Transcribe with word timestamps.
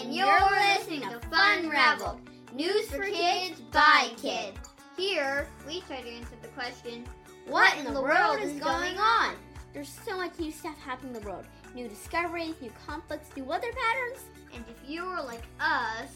and 0.00 0.14
you're 0.14 0.40
listening 0.50 1.02
to 1.02 1.20
Fun 1.28 1.68
Ravel, 1.68 2.18
news 2.54 2.86
for 2.90 3.04
kids 3.04 3.60
by 3.70 4.10
kids. 4.16 4.58
Here, 4.96 5.46
we 5.66 5.82
try 5.82 6.00
to 6.00 6.08
answer 6.08 6.36
the 6.40 6.48
question, 6.48 7.04
what 7.46 7.76
in 7.76 7.92
the 7.92 8.00
world 8.00 8.40
is 8.40 8.58
going 8.58 8.96
on? 8.96 9.34
There's 9.74 9.90
so 10.06 10.16
much 10.16 10.38
new 10.38 10.50
stuff 10.52 10.78
happening 10.78 11.14
in 11.14 11.20
the 11.20 11.28
world. 11.28 11.44
New 11.74 11.86
discoveries, 11.86 12.54
new 12.62 12.72
conflicts, 12.86 13.28
new 13.36 13.44
weather 13.44 13.68
patterns. 13.68 14.24
And 14.54 14.64
if 14.68 14.90
you 14.90 15.04
were 15.04 15.22
like 15.22 15.42
us, 15.60 16.10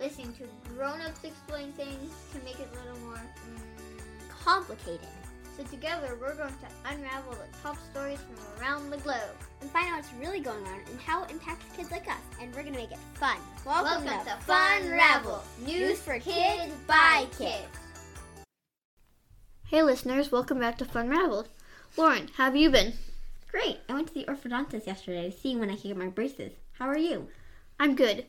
listening 0.00 0.32
to 0.34 0.44
grown-ups 0.74 1.24
explain 1.24 1.72
things 1.72 2.12
can 2.32 2.44
make 2.44 2.60
it 2.60 2.68
a 2.72 2.86
little 2.86 3.00
more 3.00 3.16
mm, 3.16 4.44
Complicated. 4.44 5.08
So 5.58 5.64
together, 5.64 6.16
we're 6.20 6.36
going 6.36 6.54
to 6.54 6.88
unravel 6.88 7.32
the 7.32 7.58
top 7.60 7.76
stories 7.90 8.20
from 8.20 8.62
around 8.62 8.90
the 8.90 8.96
globe. 8.98 9.18
And 9.60 9.68
find 9.72 9.88
out 9.88 9.96
what's 9.96 10.12
really 10.20 10.38
going 10.38 10.64
on 10.64 10.80
and 10.88 11.00
how 11.00 11.24
it 11.24 11.32
impacts 11.32 11.64
kids 11.76 11.90
like 11.90 12.08
us. 12.08 12.20
And 12.40 12.54
we're 12.54 12.62
gonna 12.62 12.76
make 12.76 12.92
it 12.92 12.98
fun. 13.14 13.38
Welcome, 13.66 14.04
to 14.04 14.36
Fun 14.42 14.88
Ravel, 14.88 15.42
news 15.66 15.98
for 15.98 16.20
kids 16.20 16.72
by 16.86 17.26
kids. 17.36 17.66
Hey 19.64 19.82
listeners, 19.82 20.30
welcome 20.30 20.60
back 20.60 20.78
to 20.78 20.84
Fun 20.84 21.08
Ravel. 21.08 21.48
Lauren, 21.96 22.28
how 22.36 22.44
have 22.44 22.54
you 22.54 22.70
been? 22.70 22.92
Great. 23.50 23.78
I 23.88 23.94
went 23.94 24.06
to 24.08 24.14
the 24.14 24.26
orthodontist 24.26 24.86
yesterday 24.86 25.28
to 25.28 25.36
see 25.36 25.56
when 25.56 25.70
I 25.70 25.74
could 25.74 25.88
get 25.88 25.96
my 25.96 26.06
braces. 26.06 26.52
How 26.74 26.86
are 26.86 26.96
you? 26.96 27.30
I'm 27.80 27.96
good. 27.96 28.26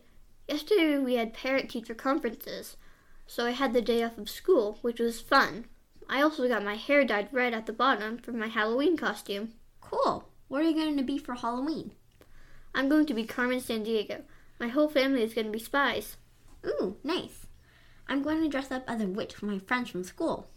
Yesterday 0.48 0.98
we 0.98 1.14
had 1.14 1.36
parent 1.36 1.70
teacher 1.70 1.94
conferences, 1.94 2.76
so 3.28 3.46
I 3.46 3.52
had 3.52 3.74
the 3.74 3.84
day 3.84 4.02
off 4.02 4.18
of 4.18 4.32
school, 4.32 4.80
which 4.82 5.00
was 5.00 5.22
fun. 5.22 5.66
I 6.10 6.24
also 6.24 6.48
got 6.48 6.66
my 6.66 6.76
hair 6.76 7.06
dyed 7.06 7.30
red 7.32 7.54
at 7.54 7.68
the 7.68 7.74
bottom 7.74 8.18
for 8.18 8.32
my 8.32 8.48
Halloween 8.48 8.98
costume. 8.98 9.54
Cool. 9.80 10.28
What 10.48 10.64
are 10.64 10.68
you 10.68 10.74
going 10.74 10.98
to 10.98 11.04
be 11.04 11.20
for 11.20 11.36
Halloween? 11.36 11.92
I'm 12.74 12.90
going 12.90 13.06
to 13.06 13.14
be 13.14 13.26
Carmen 13.26 13.60
Sandiego. 13.60 14.24
My 14.60 14.70
whole 14.70 14.90
family 14.90 15.22
is 15.22 15.36
going 15.36 15.46
to 15.46 15.54
be 15.54 15.60
spies. 15.60 16.18
Ooh, 16.66 16.98
nice. 17.04 17.46
I'm 18.08 18.24
going 18.24 18.42
to 18.42 18.50
dress 18.50 18.72
up 18.72 18.84
as 18.88 19.02
a 19.02 19.06
witch 19.06 19.36
for 19.36 19.46
my 19.46 19.60
friends 19.60 19.92
from 19.92 20.04
school. 20.04 20.48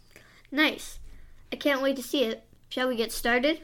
Nice. 0.50 0.98
I 1.52 1.56
can't 1.56 1.82
wait 1.82 1.96
to 1.96 2.02
see 2.02 2.24
it. 2.24 2.44
Shall 2.70 2.88
we 2.88 2.96
get 2.96 3.12
started? 3.12 3.60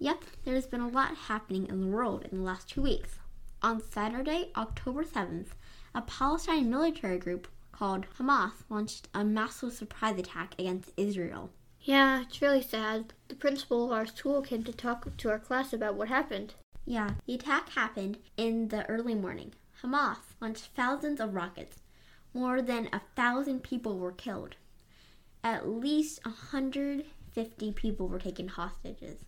Yep, 0.00 0.24
there's 0.44 0.66
been 0.66 0.80
a 0.80 0.88
lot 0.88 1.14
happening 1.14 1.68
in 1.68 1.80
the 1.80 1.86
world 1.86 2.26
in 2.30 2.38
the 2.38 2.44
last 2.44 2.68
two 2.68 2.82
weeks. 2.82 3.18
On 3.62 3.80
Saturday, 3.80 4.50
October 4.56 5.04
7th, 5.04 5.48
a 5.94 6.02
Palestine 6.02 6.68
military 6.68 7.18
group 7.18 7.46
called 7.78 8.06
Hamas 8.18 8.52
launched 8.68 9.08
a 9.14 9.24
massive 9.24 9.72
surprise 9.72 10.18
attack 10.18 10.54
against 10.58 10.90
Israel. 10.96 11.50
Yeah, 11.80 12.22
it's 12.22 12.42
really 12.42 12.62
sad. 12.62 13.12
The 13.28 13.36
principal 13.36 13.84
of 13.84 13.92
our 13.92 14.06
school 14.06 14.42
came 14.42 14.64
to 14.64 14.72
talk 14.72 15.16
to 15.16 15.30
our 15.30 15.38
class 15.38 15.72
about 15.72 15.94
what 15.94 16.08
happened. 16.08 16.54
Yeah, 16.84 17.10
the 17.26 17.34
attack 17.34 17.68
happened 17.70 18.18
in 18.36 18.68
the 18.68 18.84
early 18.86 19.14
morning. 19.14 19.52
Hamas 19.80 20.16
launched 20.40 20.70
thousands 20.74 21.20
of 21.20 21.34
rockets. 21.34 21.78
More 22.34 22.60
than 22.60 22.88
a 22.92 23.02
thousand 23.14 23.62
people 23.62 23.96
were 23.96 24.12
killed. 24.12 24.56
At 25.44 25.68
least 25.68 26.24
150 26.26 27.72
people 27.72 28.08
were 28.08 28.18
taken 28.18 28.48
hostages. 28.48 29.24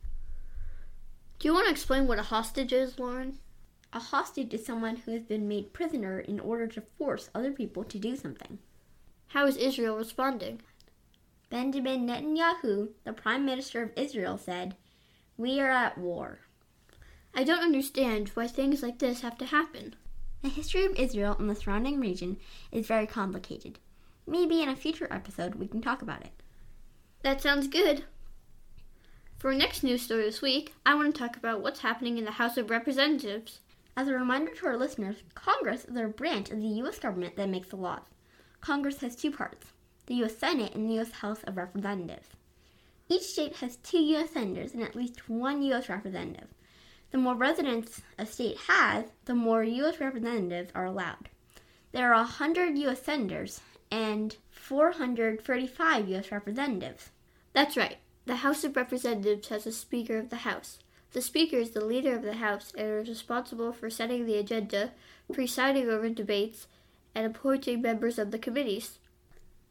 Do 1.39 1.47
you 1.47 1.55
want 1.55 1.67
to 1.67 1.73
explain 1.73 2.09
what 2.09 2.19
a 2.19 2.25
hostage 2.25 2.73
is, 2.73 2.99
Lauren? 2.99 3.39
A 3.93 3.99
hostage 3.99 4.55
is 4.55 4.65
someone 4.65 4.97
who 4.97 5.13
has 5.13 5.23
been 5.23 5.49
made 5.49 5.73
prisoner 5.73 6.21
in 6.21 6.39
order 6.39 6.69
to 6.69 6.81
force 6.81 7.29
other 7.35 7.51
people 7.51 7.83
to 7.85 7.99
do 7.99 8.15
something. 8.15 8.59
How 9.29 9.47
is 9.47 9.57
Israel 9.57 9.97
responding? 9.97 10.61
Benjamin 11.51 12.07
Netanyahu, 12.07 12.91
the 13.03 13.13
Prime 13.13 13.45
Minister 13.45 13.83
of 13.83 13.91
Israel, 13.97 14.39
said, 14.39 14.77
We 15.37 15.59
are 15.61 15.71
at 15.71 15.99
war. 15.99 16.39
I 17.35 17.43
don't 17.43 17.65
understand 17.65 18.29
why 18.35 18.47
things 18.47 18.83
like 18.83 19.01
this 19.01 19.23
have 19.23 19.37
to 19.39 19.47
happen. 19.47 19.97
The 20.43 20.49
history 20.49 20.85
of 20.85 20.95
Israel 20.97 21.37
and 21.39 21.51
the 21.51 21.55
surrounding 21.57 21.99
region 21.99 22.39
is 22.71 22.87
very 22.87 23.07
complicated. 23.07 23.79
Maybe 24.27 24.63
in 24.63 24.69
a 24.69 24.77
future 24.77 25.09
episode 25.11 25.57
we 25.57 25.67
can 25.67 25.83
talk 25.83 26.01
about 26.03 26.23
it. 26.23 26.33
That 27.23 27.41
sounds 27.41 27.67
good. 27.67 28.05
For 29.39 29.49
our 29.49 29.57
next 29.57 29.83
news 29.83 30.03
story 30.03 30.23
this 30.23 30.43
week, 30.43 30.75
I 30.87 30.95
want 30.95 31.15
to 31.15 31.19
talk 31.19 31.37
about 31.37 31.61
what's 31.61 31.81
happening 31.81 32.19
in 32.19 32.25
the 32.25 32.33
House 32.33 32.57
of 32.57 32.71
Representatives. 32.71 33.61
As 33.97 34.09
a 34.09 34.15
reminder 34.15 34.55
to 34.55 34.67
our 34.67 34.77
listeners, 34.77 35.23
Congress 35.35 35.85
is 35.85 35.97
a 35.97 36.07
branch 36.07 36.51
of 36.51 36.61
the 36.61 36.69
U.S. 36.69 36.99
government 36.99 37.37
that 37.37 37.49
makes 37.49 37.69
the 37.69 37.77
laws. 37.77 38.03
Congress 38.61 39.01
has 39.01 39.17
two 39.17 39.31
parts 39.31 39.73
the 40.07 40.15
U.S. 40.17 40.37
Senate 40.37 40.75
and 40.75 40.89
the 40.89 40.95
U.S. 40.95 41.13
House 41.13 41.43
of 41.45 41.57
Representatives. 41.57 42.29
Each 43.09 43.23
state 43.23 43.57
has 43.57 43.77
two 43.77 43.99
U.S. 43.99 44.31
senators 44.31 44.73
and 44.73 44.83
at 44.83 44.95
least 44.95 45.29
one 45.29 45.63
U.S. 45.63 45.89
representative. 45.89 46.49
The 47.11 47.19
more 47.19 47.35
residents 47.35 48.03
a 48.19 48.25
state 48.27 48.57
has, 48.69 49.07
the 49.25 49.35
more 49.35 49.65
U.S. 49.65 50.01
representatives 50.01 50.71
are 50.75 50.85
allowed. 50.85 51.29
There 51.93 52.13
are 52.13 52.23
100 52.23 52.79
U.S. 52.79 53.03
senators 53.03 53.61
and 53.91 54.37
435 54.51 56.09
U.S. 56.09 56.31
representatives. 56.31 57.11
That's 57.53 57.77
right. 57.77 57.99
The 58.27 58.37
House 58.37 58.63
of 58.63 58.77
Representatives 58.77 59.49
has 59.49 59.67
a 59.67 59.73
Speaker 59.73 60.19
of 60.19 60.31
the 60.31 60.37
House. 60.37 60.79
The 61.13 61.23
Speaker 61.23 61.57
is 61.57 61.71
the 61.71 61.85
leader 61.85 62.15
of 62.15 62.23
the 62.23 62.35
House 62.35 62.73
and 62.77 62.87
is 62.87 63.09
responsible 63.09 63.73
for 63.73 63.91
setting 63.91 64.27
the 64.27 64.37
agenda, 64.37 64.93
presiding 65.33 65.89
over 65.89 66.09
debates, 66.09 66.69
and 67.15 67.27
appointing 67.27 67.83
members 67.83 68.19
of 68.19 68.31
the 68.31 68.39
committees. 68.39 68.99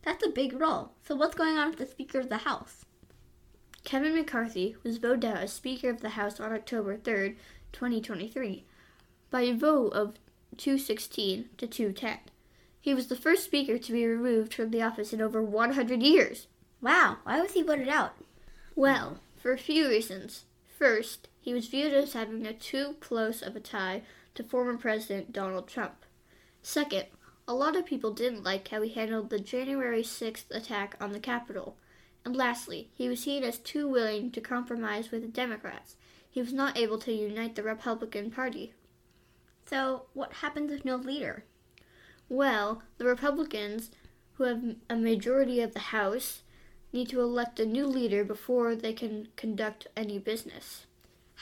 That's 0.04 0.26
a 0.26 0.30
big 0.30 0.60
role. 0.60 0.92
So, 1.08 1.16
what's 1.16 1.36
going 1.36 1.58
on 1.58 1.70
with 1.70 1.80
the 1.80 1.86
Speaker 1.86 2.20
of 2.20 2.28
the 2.28 2.40
House? 2.40 2.86
Kevin 3.86 4.16
McCarthy 4.16 4.76
was 4.84 4.98
voted 4.98 5.26
out 5.26 5.38
as 5.38 5.54
Speaker 5.54 5.90
of 5.90 6.02
the 6.02 6.10
House 6.10 6.42
on 6.42 6.52
October 6.52 6.98
3rd, 6.98 7.38
2023, 7.72 8.66
by 9.32 9.42
a 9.42 9.54
vote 9.54 9.94
of 9.94 10.16
216 10.58 11.50
to 11.58 11.68
210. 11.68 12.20
He 12.82 12.94
was 12.94 13.08
the 13.08 13.16
first 13.16 13.46
Speaker 13.46 13.78
to 13.78 13.92
be 13.94 14.06
removed 14.06 14.54
from 14.54 14.72
the 14.72 14.82
office 14.82 15.14
in 15.14 15.22
over 15.22 15.42
100 15.42 16.04
years. 16.04 16.48
Wow, 16.82 17.18
why 17.24 17.40
was 17.40 17.54
he 17.54 17.62
voted 17.62 17.88
out? 17.88 18.16
Well, 18.76 19.20
for 19.38 19.54
a 19.54 19.58
few 19.58 19.88
reasons. 19.88 20.44
First, 20.80 21.28
he 21.42 21.54
was 21.54 21.68
viewed 21.68 21.94
as 21.94 22.14
having 22.14 22.48
a 22.48 22.54
too 22.54 22.96
close 23.02 23.42
of 23.42 23.54
a 23.54 23.60
tie 23.60 24.04
to 24.34 24.44
former 24.44 24.78
President 24.78 25.34
Donald 25.34 25.68
Trump. 25.68 26.06
Second, 26.64 27.08
a 27.46 27.54
lot 27.54 27.76
of 27.76 27.86
people 27.86 28.14
didn't 28.14 28.46
like 28.46 28.70
how 28.70 28.82
he 28.82 28.94
handled 28.94 29.30
the 29.30 29.40
January 29.40 30.04
6th 30.04 30.50
attack 30.50 30.96
on 31.02 31.12
the 31.12 31.20
Capitol. 31.20 31.76
And 32.24 32.34
lastly, 32.34 32.92
he 32.94 33.10
was 33.10 33.20
seen 33.22 33.44
as 33.44 33.58
too 33.58 33.90
willing 33.90 34.32
to 34.32 34.40
compromise 34.40 35.12
with 35.12 35.22
the 35.22 35.28
Democrats. 35.28 35.98
He 36.30 36.42
was 36.42 36.54
not 36.54 36.78
able 36.78 37.00
to 37.00 37.12
unite 37.12 37.56
the 37.56 37.64
Republican 37.64 38.32
Party. 38.32 38.74
So, 39.66 40.04
what 40.14 40.34
happens 40.34 40.72
with 40.72 40.86
no 40.86 40.96
leader? 40.96 41.44
Well, 42.30 42.84
the 42.98 43.06
Republicans, 43.06 43.92
who 44.34 44.46
have 44.46 44.64
a 44.90 44.96
majority 44.96 45.60
of 45.60 45.74
the 45.74 45.80
House, 45.80 46.44
need 46.92 47.10
to 47.10 47.22
elect 47.22 47.60
a 47.60 47.66
new 47.66 47.86
leader 47.86 48.24
before 48.24 48.76
they 48.76 48.94
can 48.94 49.28
conduct 49.36 49.88
any 49.96 50.18
business. 50.20 50.86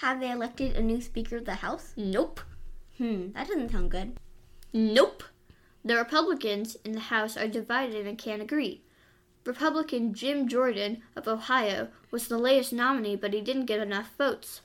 Have 0.01 0.19
they 0.19 0.31
elected 0.31 0.75
a 0.75 0.81
new 0.81 1.01
Speaker 1.01 1.37
of 1.37 1.45
the 1.45 1.55
House? 1.55 1.93
Nope. 1.95 2.41
Hmm, 2.97 3.31
that 3.31 3.47
doesn't 3.47 3.71
sound 3.71 3.91
good. 3.91 4.17
Nope. 4.73 5.23
The 5.83 5.95
Republicans 5.95 6.75
in 6.83 6.91
the 6.91 6.99
House 6.99 7.37
are 7.37 7.47
divided 7.47 8.05
and 8.05 8.17
can't 8.17 8.41
agree. 8.41 8.81
Republican 9.45 10.13
Jim 10.13 10.47
Jordan 10.47 11.01
of 11.15 11.27
Ohio 11.27 11.87
was 12.11 12.27
the 12.27 12.37
latest 12.37 12.73
nominee, 12.73 13.15
but 13.15 13.33
he 13.33 13.39
didn't 13.39 13.65
get 13.65 13.79
enough 13.79 14.11
votes. 14.17 14.61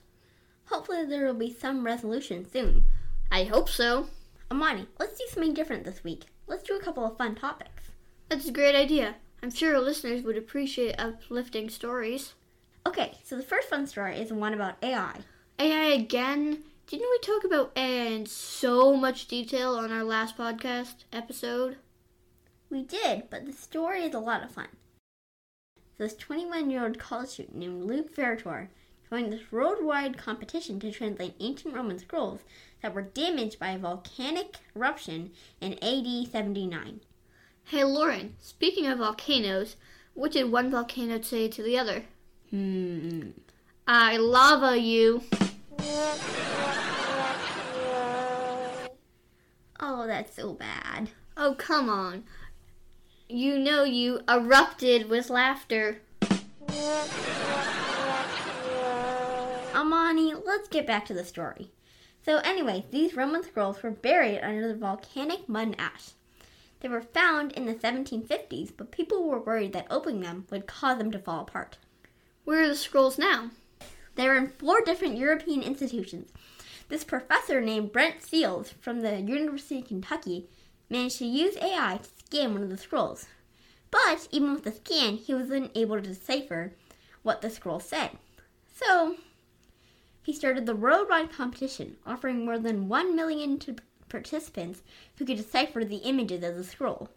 Hopefully, 0.66 1.04
there 1.04 1.25
will 1.25 1.34
be 1.34 1.53
some 1.53 1.87
resolution 1.87 2.44
soon. 2.50 2.84
I 3.31 3.44
hope 3.44 3.69
so. 3.69 4.09
Amani, 4.50 4.87
let's 4.99 5.16
do 5.16 5.25
something 5.31 5.54
different 5.54 5.84
this 5.84 6.03
week. 6.03 6.25
Let's 6.47 6.64
do 6.64 6.76
a 6.76 6.82
couple 6.82 7.06
of 7.06 7.16
fun 7.16 7.37
topics. 7.37 7.84
That's 8.28 8.49
a 8.49 8.53
great 8.53 8.75
idea. 8.75 9.14
I'm 9.44 9.50
sure 9.50 9.80
listeners 9.80 10.22
would 10.22 10.38
appreciate 10.38 10.94
uplifting 11.00 11.69
stories. 11.69 12.34
Okay, 12.87 13.19
so 13.25 13.37
the 13.37 13.43
first 13.43 13.69
fun 13.69 13.88
story 13.88 14.16
is 14.16 14.32
one 14.32 14.55
about 14.55 14.76
AI. 14.84 15.16
AI 15.58 15.87
again? 15.87 16.62
Didn't 16.87 17.11
we 17.11 17.19
talk 17.19 17.43
about 17.43 17.72
AI 17.75 18.06
in 18.12 18.26
so 18.26 18.94
much 18.94 19.26
detail 19.26 19.75
on 19.75 19.90
our 19.90 20.05
last 20.05 20.38
podcast 20.38 21.05
episode? 21.12 21.78
We 22.70 22.84
did, 22.84 23.31
but 23.31 23.44
the 23.44 23.52
story 23.52 24.05
is 24.05 24.14
a 24.14 24.20
lot 24.20 24.44
of 24.44 24.52
fun. 24.52 24.69
This 25.99 26.14
21 26.14 26.70
year 26.70 26.84
old 26.84 27.00
college 27.00 27.31
student 27.31 27.56
named 27.56 27.82
Luke 27.82 28.14
Farritor 28.14 28.69
joined 29.11 29.32
this 29.32 29.50
worldwide 29.50 30.16
competition 30.16 30.78
to 30.78 30.93
translate 30.93 31.34
ancient 31.40 31.75
Roman 31.75 31.99
scrolls 31.99 32.43
that 32.81 32.94
were 32.94 33.02
damaged 33.02 33.58
by 33.58 33.70
a 33.70 33.78
volcanic 33.78 34.58
eruption 34.76 35.32
in 35.61 35.72
AD 35.82 36.31
79. 36.31 37.00
Hey 37.64 37.85
Lauren, 37.85 38.37
speaking 38.41 38.87
of 38.87 38.99
volcanoes, 38.99 39.76
what 40.14 40.32
did 40.32 40.50
one 40.53 40.70
volcano 40.70 41.20
say 41.23 41.49
to 41.49 41.62
the 41.62 41.79
other? 41.79 42.05
Hmm. 42.50 43.31
I 43.87 44.17
lava 44.19 44.79
you. 44.79 45.23
Oh, 49.81 50.06
that's 50.06 50.37
so 50.37 50.53
bad. 50.53 51.11
Oh, 51.37 51.55
come 51.56 51.88
on. 51.88 52.25
You 53.29 53.59
know 53.59 53.85
you 53.85 54.20
erupted 54.29 55.09
with 55.09 55.31
laughter. 55.31 56.03
Amani, 59.75 60.35
let's 60.35 60.69
get 60.69 60.87
back 60.87 61.06
to 61.06 61.14
the 61.14 61.25
story. 61.25 61.70
So, 62.25 62.38
anyway, 62.44 62.85
these 62.91 63.17
Roman 63.17 63.43
scrolls 63.43 63.82
were 63.82 63.91
buried 63.91 64.41
under 64.41 64.69
the 64.69 64.76
volcanic 64.76 65.49
mud 65.49 65.69
and 65.69 65.81
ash. 65.81 66.11
They 66.82 66.88
were 66.88 67.00
found 67.00 67.52
in 67.52 67.67
the 67.67 67.75
1750s, 67.75 68.73
but 68.76 68.90
people 68.90 69.23
were 69.23 69.38
worried 69.38 69.73
that 69.73 69.87
opening 69.88 70.23
them 70.23 70.49
would 70.50 70.67
cause 70.67 70.99
them 70.99 71.12
to 71.12 71.19
fall 71.20 71.43
apart. 71.43 71.79
Where 72.44 72.64
are 72.64 72.69
the 72.69 72.75
scrolls 72.75 73.19
now? 73.19 73.50
They 74.17 74.26
are 74.26 74.37
in 74.37 74.49
four 74.49 74.81
different 74.81 75.17
European 75.17 75.62
institutions. 75.62 76.32
This 76.88 77.05
professor 77.05 77.61
named 77.61 77.93
Brent 77.93 78.20
Seales 78.20 78.73
from 78.81 79.00
the 79.00 79.20
University 79.20 79.79
of 79.79 79.87
Kentucky 79.87 80.49
managed 80.90 81.19
to 81.19 81.25
use 81.25 81.56
AI 81.58 82.00
to 82.02 82.08
scan 82.26 82.52
one 82.52 82.64
of 82.64 82.69
the 82.69 82.76
scrolls. 82.76 83.26
But 83.93 84.26
even 84.32 84.52
with 84.52 84.64
the 84.64 84.73
scan, 84.73 85.19
he 85.19 85.35
was 85.35 85.50
unable 85.50 85.94
to 85.94 86.02
decipher 86.02 86.73
what 87.23 87.43
the 87.43 87.50
scroll 87.50 87.78
said. 87.78 88.11
So, 88.75 89.19
he 90.25 90.32
started 90.32 90.67
the 90.67 90.75
worldwide 90.75 91.32
competition, 91.32 91.96
offering 92.05 92.44
more 92.44 92.58
than 92.58 92.88
1 92.88 93.14
million 93.14 93.61
to 93.61 93.76
participants 94.12 94.82
who 95.17 95.25
could 95.25 95.38
decipher 95.38 95.85
the 95.85 95.97
images 95.97 96.44
of 96.44 96.55
the 96.55 96.62
scroll. 96.62 97.09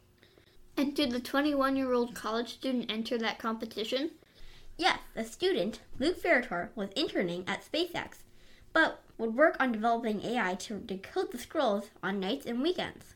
And 0.76 0.96
did 0.96 1.12
the 1.12 1.20
21 1.20 1.76
year 1.76 1.94
old 1.94 2.16
college 2.16 2.54
student 2.54 2.92
enter 2.92 3.20
that 3.20 3.38
competition? 3.38 4.12
Yes, 4.78 5.00
the 5.14 5.24
student, 5.24 5.80
Luke 6.00 6.22
Farritor, 6.22 6.70
was 6.76 6.90
interning 6.96 7.44
at 7.48 7.64
SpaceX, 7.64 8.24
but 8.74 9.02
would 9.18 9.36
work 9.36 9.56
on 9.60 9.72
developing 9.72 10.22
AI 10.24 10.56
to 10.56 10.80
decode 10.80 11.32
the 11.32 11.38
scrolls 11.38 11.92
on 12.02 12.20
nights 12.20 12.46
and 12.46 12.62
weekends. 12.62 13.14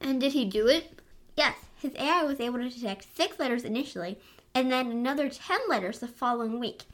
And 0.00 0.20
did 0.20 0.32
he 0.32 0.44
do 0.44 0.66
it? 0.66 1.00
Yes, 1.36 1.56
his 1.76 1.94
AI 1.96 2.24
was 2.24 2.40
able 2.40 2.58
to 2.58 2.68
detect 2.68 3.14
six 3.14 3.38
letters 3.38 3.62
initially 3.62 4.18
and 4.54 4.72
then 4.72 4.90
another 4.90 5.28
10 5.28 5.58
letters 5.68 5.98
the 5.98 6.08
following 6.08 6.58
week. 6.58 6.84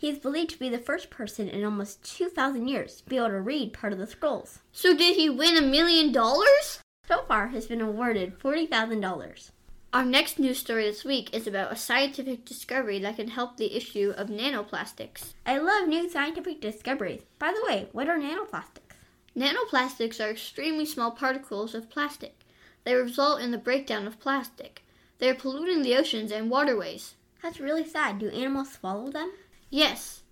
He 0.00 0.08
is 0.08 0.18
believed 0.18 0.48
to 0.52 0.58
be 0.58 0.70
the 0.70 0.78
first 0.78 1.10
person 1.10 1.46
in 1.46 1.62
almost 1.62 2.02
2,000 2.16 2.66
years 2.66 3.02
to 3.02 3.04
be 3.04 3.18
able 3.18 3.28
to 3.28 3.40
read 3.42 3.74
part 3.74 3.92
of 3.92 3.98
the 3.98 4.06
scrolls. 4.06 4.60
So 4.72 4.96
did 4.96 5.14
he 5.14 5.28
win 5.28 5.58
a 5.58 5.60
million 5.60 6.10
dollars? 6.10 6.80
So 7.06 7.24
far, 7.28 7.48
has 7.48 7.66
been 7.66 7.82
awarded 7.82 8.38
$40,000. 8.38 9.50
Our 9.92 10.04
next 10.06 10.38
news 10.38 10.56
story 10.56 10.84
this 10.84 11.04
week 11.04 11.34
is 11.34 11.46
about 11.46 11.70
a 11.70 11.76
scientific 11.76 12.46
discovery 12.46 12.98
that 13.00 13.16
can 13.16 13.28
help 13.28 13.58
the 13.58 13.76
issue 13.76 14.14
of 14.16 14.28
nanoplastics. 14.28 15.34
I 15.44 15.58
love 15.58 15.86
new 15.86 16.08
scientific 16.08 16.62
discoveries. 16.62 17.20
By 17.38 17.52
the 17.52 17.70
way, 17.70 17.90
what 17.92 18.08
are 18.08 18.18
nanoplastics? 18.18 18.96
Nanoplastics 19.36 20.18
are 20.18 20.30
extremely 20.30 20.86
small 20.86 21.10
particles 21.10 21.74
of 21.74 21.90
plastic. 21.90 22.38
They 22.84 22.94
result 22.94 23.42
in 23.42 23.50
the 23.50 23.58
breakdown 23.58 24.06
of 24.06 24.18
plastic. 24.18 24.82
They 25.18 25.28
are 25.28 25.34
polluting 25.34 25.82
the 25.82 25.96
oceans 25.96 26.32
and 26.32 26.48
waterways. 26.48 27.16
That's 27.42 27.60
really 27.60 27.86
sad. 27.86 28.18
Do 28.18 28.30
animals 28.30 28.72
swallow 28.72 29.10
them? 29.10 29.32
Yes, 29.70 30.24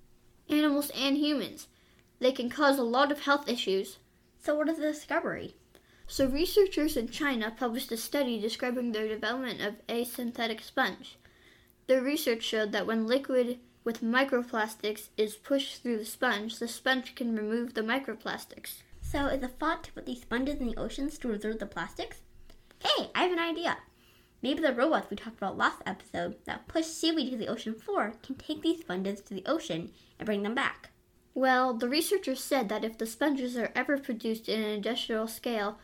animals 0.48 0.90
and 0.96 1.16
humans. 1.16 1.68
They 2.18 2.32
can 2.32 2.50
cause 2.50 2.76
a 2.76 2.82
lot 2.82 3.12
of 3.12 3.20
health 3.20 3.48
issues. 3.48 3.98
So, 4.40 4.56
what 4.56 4.68
is 4.68 4.78
the 4.78 4.92
discovery? 4.92 5.54
So, 6.08 6.26
researchers 6.26 6.96
in 6.96 7.08
China 7.08 7.54
published 7.56 7.92
a 7.92 7.96
study 7.96 8.40
describing 8.40 8.90
their 8.90 9.06
development 9.06 9.60
of 9.60 9.76
a 9.88 10.02
synthetic 10.02 10.60
sponge. 10.60 11.18
Their 11.86 12.02
research 12.02 12.42
showed 12.42 12.72
that 12.72 12.86
when 12.86 13.06
liquid 13.06 13.60
with 13.84 14.02
microplastics 14.02 15.08
is 15.16 15.36
pushed 15.36 15.82
through 15.82 15.98
the 15.98 16.04
sponge, 16.04 16.58
the 16.58 16.66
sponge 16.66 17.14
can 17.14 17.36
remove 17.36 17.74
the 17.74 17.82
microplastics. 17.82 18.82
So, 19.00 19.26
is 19.26 19.40
the 19.40 19.48
thought 19.48 19.84
to 19.84 19.92
put 19.92 20.04
these 20.04 20.22
sponges 20.22 20.60
in 20.60 20.66
the 20.66 20.76
oceans 20.76 21.16
to 21.18 21.28
reserve 21.28 21.60
the 21.60 21.66
plastics? 21.66 22.22
Hey, 22.80 23.10
I 23.14 23.22
have 23.22 23.32
an 23.32 23.38
idea. 23.38 23.78
Maybe 24.40 24.60
the 24.60 24.72
robots 24.72 25.10
we 25.10 25.16
talked 25.16 25.38
about 25.38 25.58
last 25.58 25.82
episode 25.84 26.36
that 26.44 26.68
push 26.68 26.86
seaweed 26.86 27.32
to 27.32 27.36
the 27.36 27.48
ocean 27.48 27.74
floor 27.74 28.14
can 28.22 28.36
take 28.36 28.62
these 28.62 28.80
sponges 28.80 29.20
to 29.22 29.34
the 29.34 29.44
ocean 29.46 29.90
and 30.18 30.26
bring 30.26 30.44
them 30.44 30.54
back. 30.54 30.90
Well, 31.34 31.74
the 31.74 31.88
researchers 31.88 32.42
said 32.42 32.68
that 32.68 32.84
if 32.84 32.98
the 32.98 33.06
sponges 33.06 33.56
are 33.56 33.72
ever 33.74 33.98
produced 33.98 34.48
in 34.48 34.60
an 34.60 34.70
industrial 34.70 35.26
scale, 35.26 35.78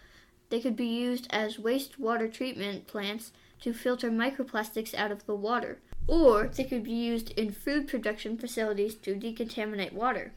they 0.50 0.60
could 0.60 0.76
be 0.76 0.86
used 0.86 1.26
as 1.30 1.56
wastewater 1.56 2.32
treatment 2.32 2.86
plants 2.86 3.32
to 3.60 3.72
filter 3.72 4.10
microplastics 4.10 4.94
out 4.94 5.10
of 5.10 5.26
the 5.26 5.34
water, 5.34 5.80
or 6.06 6.48
they 6.48 6.64
could 6.64 6.84
be 6.84 6.92
used 6.92 7.30
in 7.32 7.50
food 7.50 7.88
production 7.88 8.36
facilities 8.36 8.94
to 8.96 9.14
decontaminate 9.14 9.92
water. 9.92 10.32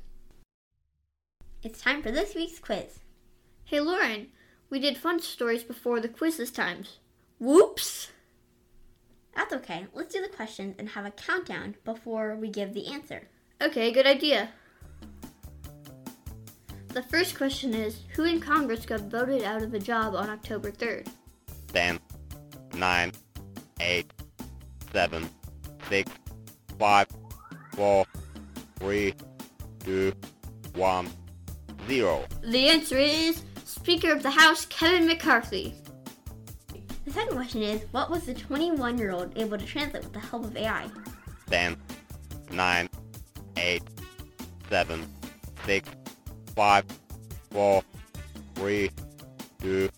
It's 1.61 1.81
time 1.81 2.01
for 2.01 2.11
this 2.11 2.33
week's 2.33 2.59
quiz. 2.59 2.99
Hey 3.65 3.79
Lauren, 3.79 4.27
we 4.69 4.79
did 4.79 4.97
fun 4.97 5.19
stories 5.19 5.63
before 5.63 5.99
the 5.99 6.09
quiz 6.09 6.37
this 6.37 6.51
time. 6.51 6.85
Whoops! 7.39 8.11
That's 9.35 9.53
okay. 9.53 9.85
Let's 9.93 10.13
do 10.13 10.21
the 10.21 10.27
questions 10.27 10.75
and 10.79 10.89
have 10.89 11.05
a 11.05 11.11
countdown 11.11 11.75
before 11.85 12.35
we 12.35 12.49
give 12.49 12.73
the 12.73 12.87
answer. 12.87 13.27
Okay, 13.61 13.91
good 13.91 14.07
idea. 14.07 14.49
The 16.89 17.03
first 17.03 17.37
question 17.37 17.75
is 17.75 18.01
Who 18.15 18.23
in 18.23 18.39
Congress 18.39 18.85
got 18.87 19.01
voted 19.01 19.43
out 19.43 19.61
of 19.61 19.73
a 19.75 19.79
job 19.79 20.15
on 20.15 20.29
October 20.29 20.71
3rd? 20.71 21.07
10, 21.73 21.99
9, 22.73 23.11
8, 23.79 24.13
7, 24.91 25.29
6, 25.89 26.11
5, 26.79 27.07
4, 27.75 28.05
3, 28.79 29.13
2, 29.85 30.13
1, 30.73 31.09
0. 31.87 32.25
The 32.41 32.69
answer 32.69 32.97
is 32.97 33.43
Speaker 33.63 34.11
of 34.11 34.23
the 34.23 34.31
House 34.31 34.65
Kevin 34.65 35.05
McCarthy. 35.05 35.75
The 37.07 37.13
second 37.13 37.37
question 37.37 37.61
is 37.63 37.85
What 37.91 38.09
was 38.09 38.25
the 38.25 38.33
21 38.33 38.97
year 38.97 39.11
old 39.11 39.31
able 39.37 39.57
to 39.57 39.65
translate 39.65 40.03
with 40.03 40.11
the 40.11 40.19
help 40.19 40.43
of 40.43 40.57
AI? 40.57 40.89
10, 41.49 41.77
9, 42.51 42.89
8, 43.55 43.83
7, 44.69 45.07
6, 45.65 45.89
5, 46.53 46.85
4, 47.51 47.83
3, 48.55 48.91
2, 49.61 49.89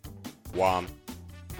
1, 0.54 0.88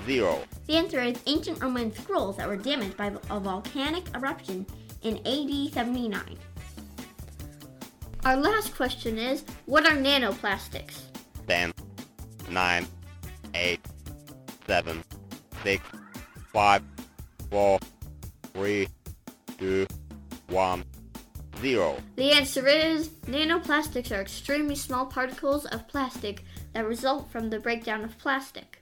0. 0.06 0.44
The 0.68 0.76
answer 0.76 1.02
is 1.02 1.18
ancient 1.26 1.60
Roman 1.64 1.96
scrolls 1.96 2.38
that 2.38 2.48
were 2.48 2.56
damaged 2.56 2.96
by 2.96 3.12
a 3.32 3.40
volcanic 3.40 4.04
eruption 4.16 4.68
in 5.02 5.18
AD 5.26 5.74
79. 5.74 6.38
Our 8.24 8.38
last 8.38 8.76
question 8.76 9.18
is 9.18 9.44
What 9.66 9.88
are 9.88 9.98
nanoplastics? 9.98 11.06
10, 11.48 11.74
9, 12.52 12.88
8, 13.56 13.80
7, 14.68 15.04
6, 15.64 15.84
5, 16.54 16.84
4, 17.50 17.80
3, 18.54 18.88
2, 19.58 19.88
1, 20.50 20.84
0. 21.62 21.98
The 22.16 22.32
answer 22.32 22.68
is 22.68 23.10
nanoplastics 23.26 24.16
are 24.16 24.22
extremely 24.22 24.76
small 24.76 25.06
particles 25.06 25.66
of 25.66 25.88
plastic 25.88 26.44
that 26.74 26.88
result 26.88 27.32
from 27.32 27.50
the 27.50 27.60
breakdown 27.60 28.04
of 28.04 28.18
plastic. 28.18 28.80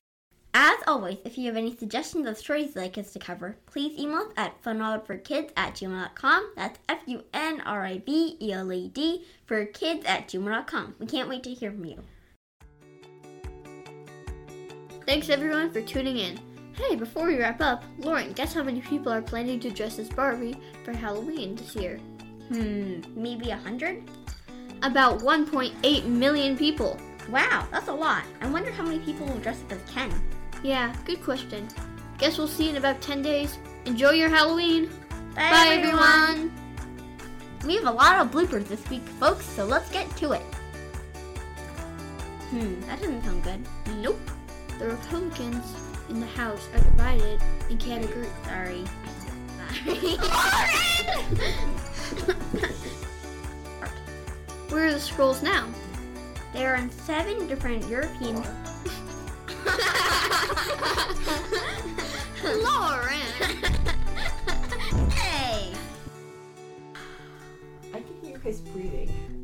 As 0.54 0.80
always, 0.88 1.18
if 1.24 1.38
you 1.38 1.46
have 1.48 1.56
any 1.56 1.76
suggestions 1.76 2.28
of 2.28 2.38
stories 2.38 2.68
you'd 2.68 2.78
like 2.78 2.98
us 2.98 3.12
to 3.14 3.20
cover, 3.20 3.58
please 3.68 3.98
email 4.00 4.22
us 4.22 4.32
at 4.38 4.64
funravelforkids 4.64 5.52
at 5.56 5.76
gmail.com. 5.76 6.54
That's 6.56 6.80
F 6.90 7.02
U 7.06 7.24
N 7.34 7.62
R 7.62 7.86
I 7.86 8.02
V 8.04 8.38
E 8.42 8.52
L 8.52 8.72
A 8.72 8.88
D 8.88 9.24
for 9.46 9.66
kids 9.66 10.04
at 10.06 10.28
gmail.com. 10.28 10.96
We 11.00 11.06
can't 11.06 11.30
wait 11.30 11.44
to 11.44 11.54
hear 11.54 11.72
from 11.72 11.86
you. 11.86 12.02
Thanks 15.06 15.30
everyone 15.30 15.72
for 15.72 15.82
tuning 15.82 16.18
in. 16.18 16.47
Hey, 16.78 16.96
before 16.96 17.26
we 17.26 17.40
wrap 17.40 17.60
up, 17.60 17.84
Lauren, 17.98 18.34
guess 18.34 18.54
how 18.54 18.62
many 18.62 18.82
people 18.82 19.12
are 19.12 19.22
planning 19.22 19.60
to 19.62 19.72
dress 19.72 19.98
as 19.98 20.10
Barbie 20.10 20.56
for 20.84 20.94
Halloween 20.94 21.56
this 21.56 21.76
year? 21.76 21.98
Hmm, 22.50 23.02
maybe 23.16 23.50
a 23.50 23.58
hundred? 23.58 24.04
About 24.84 25.22
1.8 25.22 26.06
million 26.06 26.56
people. 26.56 27.00
Wow, 27.32 27.68
that's 27.72 27.88
a 27.88 27.94
lot. 27.94 28.24
I 28.42 28.50
wonder 28.50 28.72
how 28.72 28.84
many 28.84 29.00
people 29.00 29.26
will 29.26 29.40
dress 29.40 29.60
up 29.64 29.72
as 29.72 29.92
Ken. 29.92 30.14
Yeah, 30.62 30.96
good 31.04 31.24
question. 31.24 31.68
Guess 32.20 32.38
we'll 32.38 32.48
see 32.48 32.66
you 32.66 32.70
in 32.70 32.78
about 32.78 33.02
10 33.02 33.24
days. 33.24 33.58
Enjoy 33.86 34.12
your 34.12 34.30
Halloween. 34.30 34.88
Bye, 35.36 35.80
everyone. 35.82 36.54
We 37.66 37.76
have 37.76 37.88
a 37.88 37.92
lot 37.92 38.20
of 38.20 38.32
bloopers 38.32 38.68
this 38.68 38.88
week, 38.88 39.06
folks, 39.20 39.46
so 39.46 39.66
let's 39.66 39.90
get 39.90 40.16
to 40.18 40.34
it. 40.34 40.44
Hmm, 42.52 42.80
that 42.82 43.00
doesn't 43.02 43.24
sound 43.24 43.44
good. 43.44 43.68
Nope. 43.98 44.20
The 44.80 44.90
Republicans 44.90 45.76
in 46.10 46.20
the 46.20 46.28
House 46.28 46.68
are 46.74 46.80
divided 46.80 47.42
in 47.70 47.78
categories. 47.80 48.30
Sorry. 48.46 48.84
Where 54.70 54.86
are 54.86 54.94
the 54.94 55.00
scrolls 55.00 55.42
now? 55.42 55.68
They 56.54 56.66
are 56.66 56.76
in 56.76 56.92
seven 56.92 57.48
different 57.48 57.88
European. 57.90 58.36
Lauren! 62.44 63.20
hey! 65.12 65.74
I 67.94 68.00
can 68.00 68.16
hear 68.22 68.32
you 68.34 68.38
guys 68.44 68.62
breathing. 68.62 69.37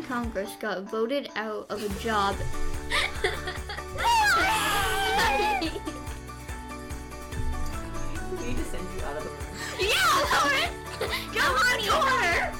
in 0.00 0.06
Congress 0.06 0.56
got 0.60 0.82
voted 0.82 1.30
out 1.36 1.66
of 1.68 1.82
a 1.82 1.88
job. 2.00 2.36
we 8.30 8.46
need 8.46 8.56
to 8.56 8.64
send 8.64 8.86
you 8.96 9.04
out 9.04 9.16
of 9.16 9.24
the. 9.24 9.30
Yeah, 9.84 10.22
Lauren! 10.32 10.70
Come 11.34 11.56
on, 11.56 11.80
you 11.84 11.92
are! 11.92 12.52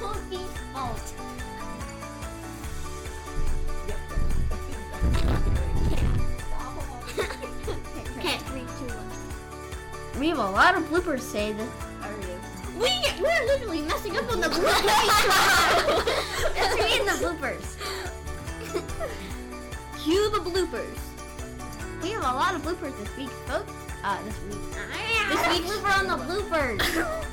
We 10.18 10.28
have 10.28 10.38
a 10.38 10.50
lot 10.50 10.76
of 10.76 10.82
bloopers 10.84 11.20
saved. 11.20 11.60
We, 12.78 12.90
we're 13.20 13.46
literally 13.46 13.80
messing 13.82 14.18
up 14.18 14.30
on 14.30 14.40
the 14.40 14.48
bloopers. 14.48 15.76
Cue 20.02 20.30
the 20.30 20.38
bloopers. 20.38 20.98
We 22.02 22.10
have 22.12 22.22
a 22.22 22.26
lot 22.26 22.54
of 22.54 22.62
bloopers 22.62 22.98
this 22.98 23.16
week, 23.18 23.28
folks. 23.46 23.70
Uh, 24.02 24.22
this 24.22 24.40
week. 24.44 24.58
This 25.28 25.42
This 25.42 25.58
week 25.58 25.66
blooper 25.66 25.98
on 25.98 26.06
the 26.06 26.24
bloopers. 26.24 27.26